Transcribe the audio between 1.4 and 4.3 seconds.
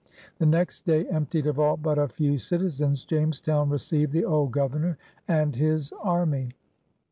of all but a few citizens, Jamestown received the